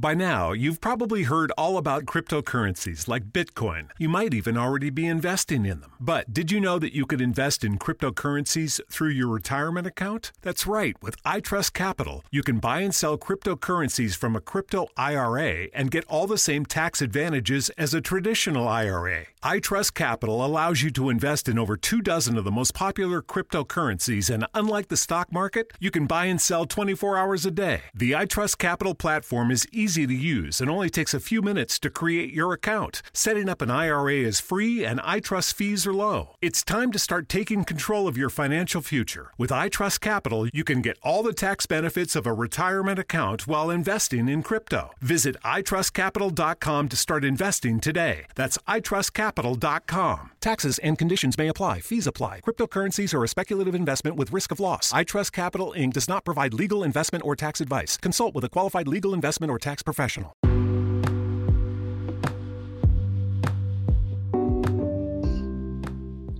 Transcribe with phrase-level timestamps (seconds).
[0.00, 3.90] By now, you've probably heard all about cryptocurrencies like Bitcoin.
[3.98, 5.92] You might even already be investing in them.
[6.00, 10.32] But did you know that you could invest in cryptocurrencies through your retirement account?
[10.40, 10.96] That's right.
[11.02, 16.06] With iTrust Capital, you can buy and sell cryptocurrencies from a crypto IRA and get
[16.06, 19.26] all the same tax advantages as a traditional IRA.
[19.42, 24.32] iTrust Capital allows you to invest in over two dozen of the most popular cryptocurrencies,
[24.32, 27.82] and unlike the stock market, you can buy and sell 24 hours a day.
[27.94, 31.90] The iTrust Capital platform is easy to use and only takes a few minutes to
[31.90, 33.02] create your account.
[33.12, 36.36] Setting up an IRA is free and iTrust fees are low.
[36.40, 39.32] It's time to start taking control of your financial future.
[39.36, 43.70] With iTrust Capital, you can get all the tax benefits of a retirement account while
[43.70, 44.90] investing in crypto.
[45.00, 48.26] Visit itrustcapital.com to start investing today.
[48.34, 50.30] That's itrustcapital.com.
[50.40, 51.80] Taxes and conditions may apply.
[51.80, 52.40] Fees apply.
[52.40, 54.90] Cryptocurrencies are a speculative investment with risk of loss.
[54.90, 55.92] iTrust Capital Inc.
[55.92, 57.98] does not provide legal investment or tax advice.
[57.98, 60.32] Consult with a qualified legal investment or tax professional.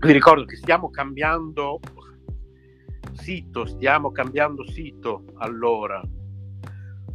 [0.02, 1.78] Vi ricordo che stiamo cambiando
[3.12, 6.02] sito, stiamo cambiando sito allora,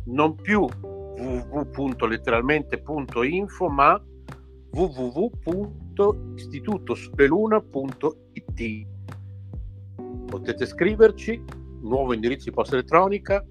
[0.04, 4.00] non più www.letteralmente.info ma
[5.96, 8.88] www.istitutosoleluna.it
[10.26, 11.42] potete scriverci
[11.82, 13.46] nuovo indirizzo di posta elettronica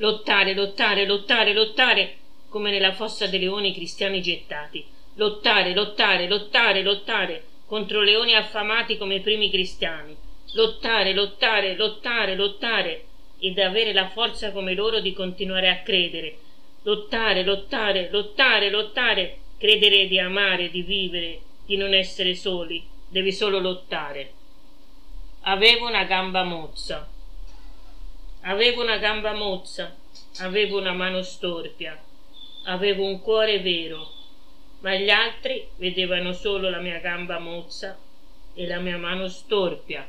[0.00, 2.16] Lottare, lottare, lottare, lottare,
[2.48, 4.84] come nella fossa dei leoni cristiani gettati.
[5.16, 10.16] Lottare, lottare, lottare, lottare contro leoni affamati come i primi cristiani.
[10.52, 13.04] Lottare, lottare, lottare, lottare
[13.40, 16.38] ed avere la forza come loro di continuare a credere.
[16.82, 22.86] Lottare, lottare, lottare, lottare, credere di amare, di vivere, di non essere soli.
[23.08, 24.32] Devi solo lottare.
[25.42, 27.08] Avevo una gamba mozza.
[28.48, 29.94] Avevo una gamba mozza,
[30.38, 32.02] avevo una mano storpia,
[32.64, 34.10] avevo un cuore vero,
[34.80, 37.98] ma gli altri vedevano solo la mia gamba mozza
[38.54, 40.08] e la mia mano storpia.